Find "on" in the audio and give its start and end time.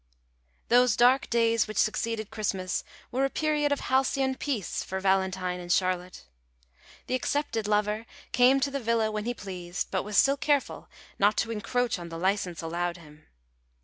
11.99-12.09